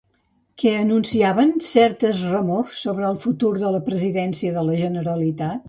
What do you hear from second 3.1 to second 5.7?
el futur de la presidència de la Generalitat?